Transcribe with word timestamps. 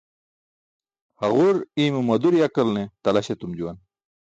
Haġure 1.19 1.61
i̇ymo 1.83 2.01
madur 2.09 2.33
yakalne 2.41 2.83
talaś 3.03 3.27
etum 3.33 3.51
juwan. 3.57 3.77